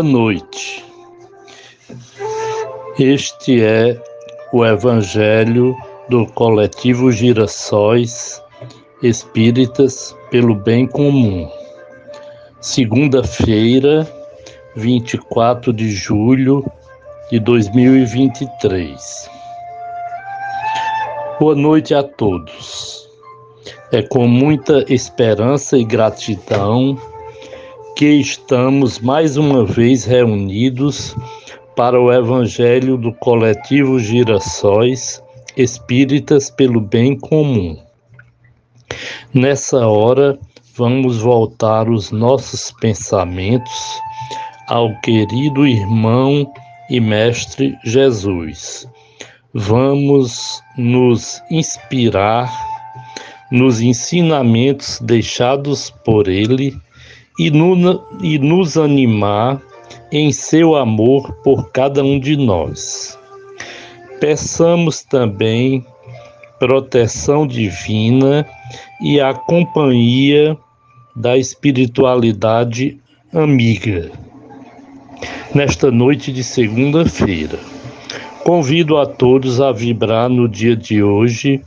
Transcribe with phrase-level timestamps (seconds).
[0.00, 0.82] Boa noite.
[2.98, 4.02] Este é
[4.50, 5.76] o Evangelho
[6.08, 8.42] do Coletivo Girassóis
[9.02, 11.46] Espíritas pelo Bem Comum.
[12.62, 14.10] Segunda-feira,
[14.74, 16.64] 24 de julho
[17.30, 19.30] de 2023.
[21.38, 23.06] Boa noite a todos.
[23.92, 26.96] É com muita esperança e gratidão
[28.00, 31.14] que estamos mais uma vez reunidos
[31.76, 35.22] para o Evangelho do Coletivo Girassóis
[35.54, 37.76] Espíritas pelo Bem Comum.
[39.34, 40.38] Nessa hora,
[40.74, 44.00] vamos voltar os nossos pensamentos
[44.66, 46.50] ao querido irmão
[46.88, 48.88] e mestre Jesus.
[49.52, 52.50] Vamos nos inspirar
[53.52, 56.74] nos ensinamentos deixados por ele
[57.40, 59.62] e, no, e nos animar
[60.12, 63.18] em seu amor por cada um de nós.
[64.20, 65.82] Peçamos também
[66.58, 68.46] proteção divina
[69.00, 70.54] e a companhia
[71.16, 72.98] da espiritualidade
[73.32, 74.12] amiga.
[75.54, 77.58] Nesta noite de segunda-feira,
[78.44, 81.62] convido a todos a vibrar no dia de hoje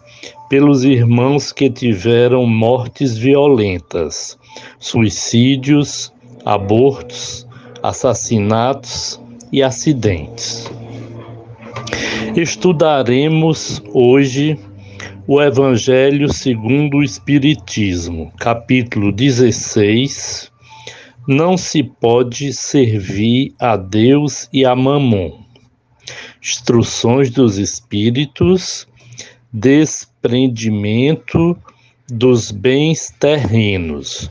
[0.47, 4.37] pelos irmãos que tiveram mortes violentas,
[4.79, 6.11] suicídios,
[6.45, 7.47] abortos,
[7.81, 9.19] assassinatos
[9.51, 10.71] e acidentes.
[12.35, 14.57] Estudaremos hoje
[15.27, 20.51] o Evangelho segundo o Espiritismo, capítulo 16.
[21.27, 25.43] Não se pode servir a Deus e a Mamon.
[26.41, 28.87] Instruções dos Espíritos,
[29.51, 31.55] desprendimento
[32.09, 34.29] dos bens terrenos.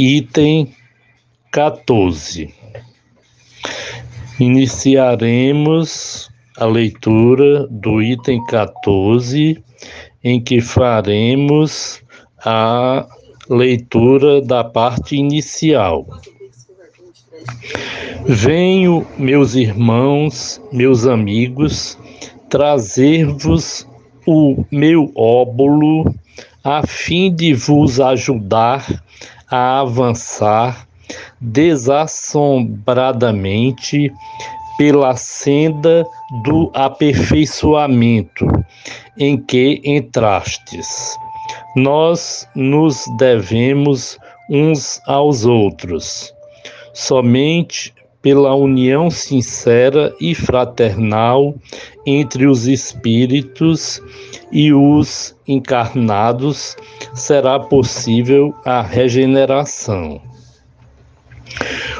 [0.00, 0.68] Item
[1.50, 2.54] 14.
[4.38, 9.60] Iniciaremos a leitura do item 14,
[10.22, 12.00] em que faremos
[12.44, 13.08] a
[13.50, 16.06] leitura da parte inicial.
[18.24, 21.98] Venho, meus irmãos, meus amigos,
[22.48, 23.84] trazer-vos
[24.24, 26.14] o meu óbolo
[26.62, 28.86] a fim de vos ajudar
[29.50, 30.86] a avançar
[31.40, 34.12] desassombradamente
[34.76, 36.06] pela senda
[36.44, 38.46] do aperfeiçoamento
[39.16, 41.18] em que entrastes.
[41.74, 46.32] Nós nos devemos uns aos outros.
[46.92, 51.54] Somente pela união sincera e fraternal
[52.04, 54.02] entre os espíritos
[54.50, 56.76] e os encarnados
[57.14, 60.20] será possível a regeneração.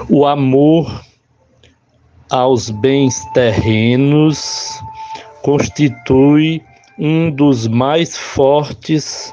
[0.09, 1.05] O amor
[2.31, 4.83] aos bens terrenos
[5.43, 6.63] constitui
[6.99, 9.33] um dos mais fortes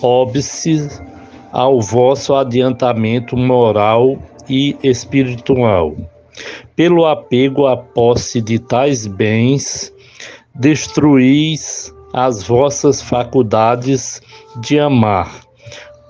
[0.00, 1.02] óbices
[1.52, 4.16] ao vosso adiantamento moral
[4.48, 5.94] e espiritual.
[6.76, 9.92] Pelo apego à posse de tais bens,
[10.54, 14.20] destruís as vossas faculdades
[14.60, 15.40] de amar,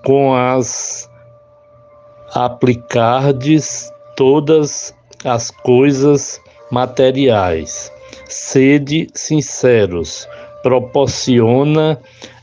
[0.04, 1.08] com as
[2.34, 7.92] aplicardes todas as coisas materiais.
[8.26, 10.28] Sede sinceros,
[10.62, 12.00] proporciona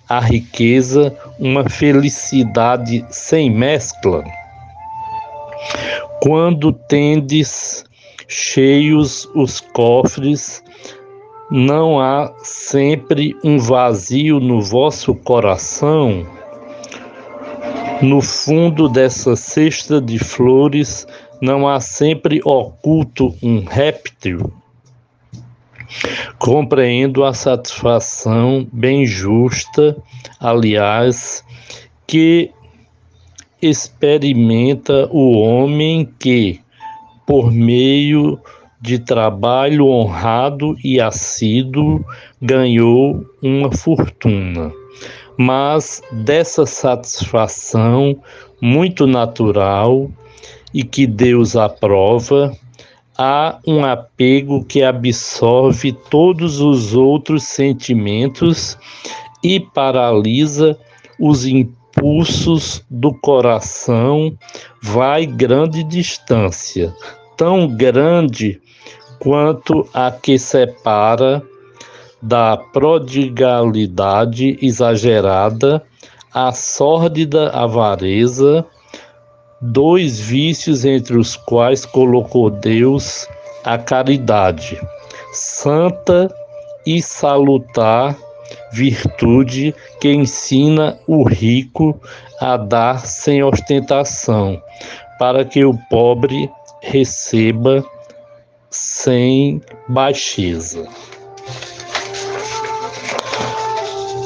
[0.09, 4.23] a riqueza uma felicidade sem mescla.
[6.21, 7.85] Quando tendes
[8.27, 10.63] cheios os cofres,
[11.49, 16.25] não há sempre um vazio no vosso coração?
[18.01, 21.07] No fundo dessa cesta de flores,
[21.41, 24.51] não há sempre oculto um réptil?
[26.37, 29.95] Compreendo a satisfação bem justa,
[30.39, 31.43] aliás,
[32.05, 32.51] que
[33.61, 36.59] experimenta o homem que,
[37.25, 38.39] por meio
[38.79, 42.05] de trabalho honrado e assíduo,
[42.41, 44.71] ganhou uma fortuna.
[45.37, 48.19] Mas dessa satisfação
[48.61, 50.09] muito natural
[50.73, 52.55] e que Deus aprova,
[53.17, 58.77] há um apego que absorve todos os outros sentimentos
[59.43, 60.77] e paralisa
[61.19, 61.77] os impulsos
[62.89, 64.35] do coração,
[64.81, 66.93] vai grande distância,
[67.35, 68.61] tão grande
[69.19, 71.43] quanto a que separa
[72.21, 75.83] da prodigalidade exagerada
[76.33, 78.65] a sórdida avareza
[79.61, 83.27] dois vícios entre os quais colocou Deus
[83.63, 84.79] a caridade,
[85.33, 86.33] santa
[86.85, 88.15] e salutar
[88.71, 91.99] virtude que ensina o rico
[92.39, 94.61] a dar sem ostentação,
[95.17, 96.49] para que o pobre
[96.81, 97.83] receba
[98.69, 100.87] sem baixeza.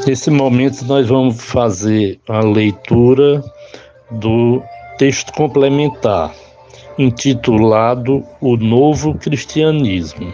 [0.05, 3.43] Nesse momento, nós vamos fazer a leitura
[4.09, 4.61] do
[4.97, 6.33] texto complementar,
[6.97, 10.33] intitulado O Novo Cristianismo.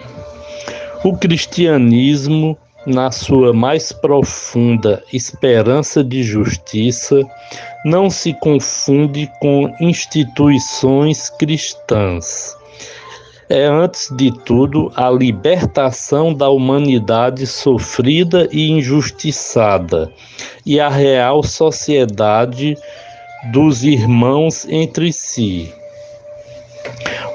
[1.04, 2.58] O cristianismo,
[2.88, 7.22] na sua mais profunda esperança de justiça,
[7.84, 12.56] não se confunde com instituições cristãs.
[13.50, 20.10] É, antes de tudo, a libertação da humanidade sofrida e injustiçada
[20.66, 22.78] e a real sociedade
[23.52, 25.74] dos irmãos entre si.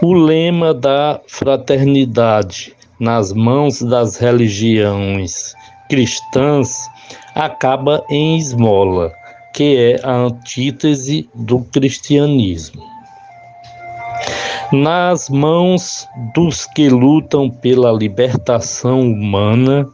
[0.01, 5.57] O lema da fraternidade nas mãos das religiões
[5.89, 6.89] cristãs
[7.35, 9.13] acaba em esmola,
[9.53, 12.81] que é a antítese do cristianismo.
[14.71, 19.89] Nas mãos dos que lutam pela libertação humana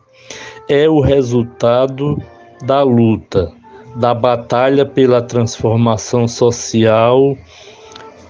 [0.68, 2.22] é o resultado
[2.66, 3.50] da luta
[3.96, 7.38] da batalha pela transformação social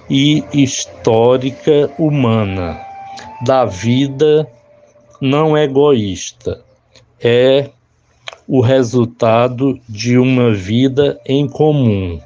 [0.09, 2.79] e histórica humana,
[3.45, 4.49] da vida
[5.19, 6.61] não egoísta.
[7.21, 7.69] É
[8.47, 12.19] o resultado de uma vida em comum,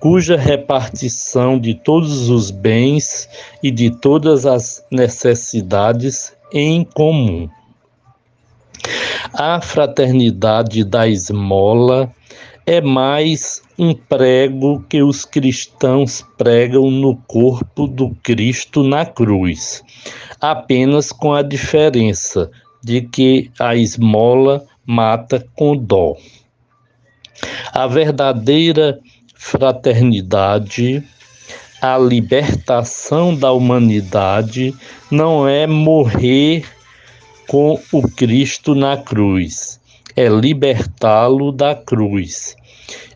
[0.00, 3.28] cuja repartição de todos os bens
[3.62, 7.48] e de todas as necessidades em comum.
[9.32, 12.12] A fraternidade da esmola
[12.66, 19.82] é mais um prego que os cristãos pregam no corpo do Cristo na cruz,
[20.40, 22.50] apenas com a diferença
[22.82, 26.16] de que a esmola mata com dó.
[27.72, 29.00] A verdadeira
[29.34, 31.02] fraternidade,
[31.80, 34.72] a libertação da humanidade,
[35.10, 36.64] não é morrer
[37.48, 39.80] com o Cristo na cruz,
[40.16, 42.56] é libertá-lo da cruz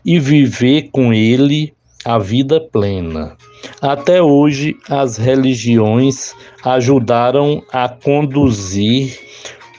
[0.05, 1.73] e viver com ele
[2.05, 3.35] a vida plena.
[3.81, 6.33] Até hoje, as religiões
[6.63, 9.19] ajudaram a conduzir,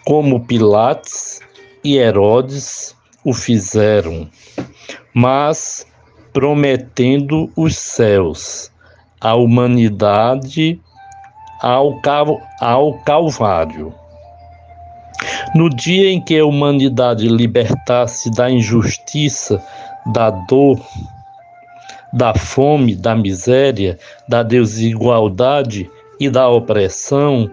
[0.04, 1.40] como Pilates
[1.82, 2.94] e Herodes
[3.24, 4.28] o fizeram,
[5.14, 5.86] mas
[6.32, 8.70] prometendo os céus,
[9.20, 10.80] a humanidade
[11.60, 12.00] ao,
[12.60, 13.92] ao Calvário.
[15.54, 19.62] No dia em que a humanidade libertasse da injustiça,
[20.12, 20.80] da dor,
[22.12, 23.98] da fome, da miséria,
[24.28, 27.50] da desigualdade e da opressão,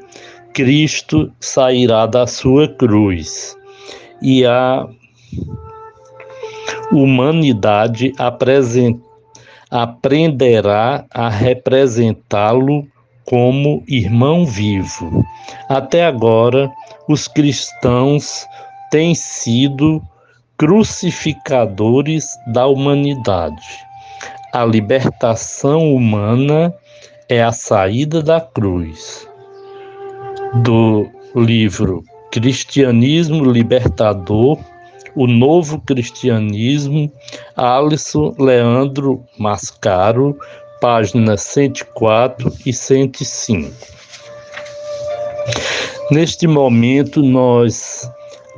[0.54, 3.58] Cristo sairá da sua cruz
[4.22, 4.88] e a
[6.92, 8.14] humanidade
[9.70, 12.88] aprenderá a representá-lo
[13.26, 15.26] como irmão vivo.
[15.68, 16.72] Até agora,
[17.08, 18.46] os cristãos
[18.92, 20.02] têm sido
[20.58, 23.86] crucificadores da humanidade.
[24.54, 26.74] A libertação humana
[27.28, 29.28] é a saída da cruz.
[30.64, 34.58] Do livro Cristianismo Libertador,
[35.16, 37.12] o Novo Cristianismo,
[37.56, 40.38] Alisson Leandro Mascaro,
[40.86, 43.72] páginas 104 e 105.
[46.12, 48.08] Neste momento, nós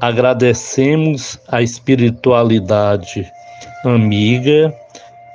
[0.01, 3.25] agradecemos a espiritualidade
[3.85, 4.75] amiga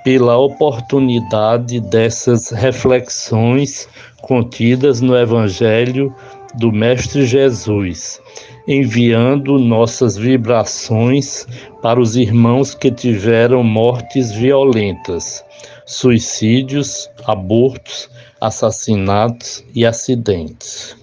[0.05, 3.89] pela oportunidade dessas reflexões
[4.21, 6.15] contidas no Evangelho
[6.57, 8.21] do Mestre Jesus,
[8.69, 11.47] enviando nossas vibrações
[11.81, 15.43] para os irmãos que tiveram mortes violentas
[15.87, 18.09] suicídios, abortos,
[18.41, 20.97] assassinatos e acidentes.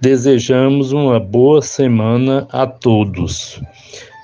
[0.00, 3.60] Desejamos uma boa semana a todos.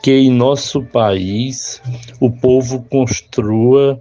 [0.03, 1.81] Que em nosso país
[2.19, 4.01] o povo construa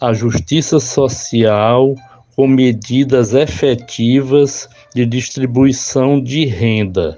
[0.00, 1.94] a justiça social
[2.36, 7.16] com medidas efetivas de distribuição de renda,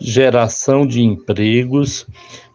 [0.00, 2.06] geração de empregos,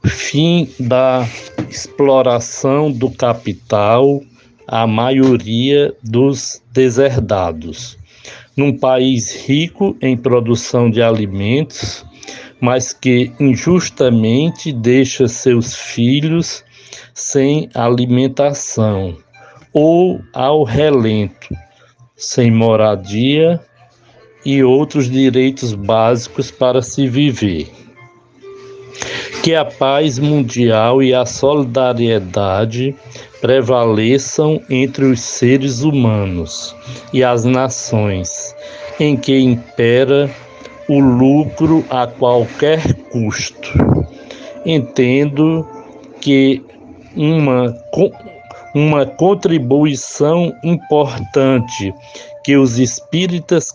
[0.05, 1.27] fim da
[1.69, 4.21] exploração do capital
[4.67, 7.97] a maioria dos deserdados.
[8.55, 12.05] Num país rico em produção de alimentos,
[12.59, 16.63] mas que injustamente deixa seus filhos
[17.13, 19.17] sem alimentação,
[19.73, 21.49] ou ao relento,
[22.15, 23.59] sem moradia
[24.45, 27.84] e outros direitos básicos para se viver.
[29.45, 32.95] Que a paz mundial e a solidariedade
[33.39, 36.75] prevaleçam entre os seres humanos
[37.13, 38.55] e as nações,
[38.99, 40.27] em que impera
[40.89, 43.71] o lucro a qualquer custo.
[44.65, 45.63] Entendo
[46.19, 46.63] que
[47.15, 47.71] uma,
[48.73, 51.93] uma contribuição importante
[52.43, 53.71] que os espíritas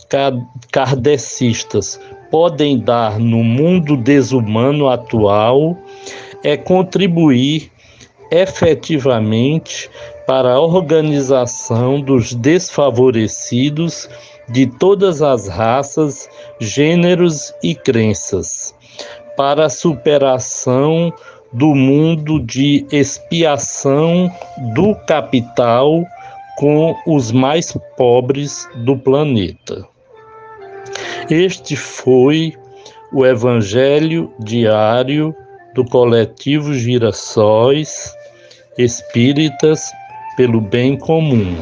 [0.72, 2.00] kardecistas
[2.30, 5.76] podem dar no mundo desumano atual
[6.42, 7.70] é contribuir
[8.30, 9.90] efetivamente
[10.26, 14.08] para a organização dos desfavorecidos
[14.48, 16.28] de todas as raças,
[16.60, 18.74] gêneros e crenças,
[19.36, 21.12] para a superação
[21.52, 24.30] do mundo de expiação
[24.74, 26.04] do capital
[26.56, 29.88] com os mais pobres do planeta.
[31.28, 32.54] Este foi
[33.12, 35.34] o Evangelho diário
[35.74, 38.12] do coletivo Girassóis
[38.78, 39.92] Espíritas
[40.36, 41.56] pelo Bem Comum.